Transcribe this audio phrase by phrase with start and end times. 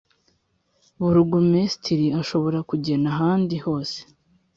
[0.99, 3.97] Burugumesitiri ashobora kugena ahandi hose